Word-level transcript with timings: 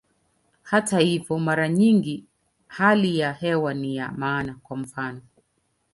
Hata 0.63 0.99
hivyo, 0.99 1.39
mara 1.39 1.69
nyingi 1.69 2.25
hali 2.67 3.19
ya 3.19 3.33
hewa 3.33 3.73
ni 3.73 3.95
ya 3.95 4.11
maana, 4.11 4.55
kwa 4.63 4.77
mfano. 4.77 5.21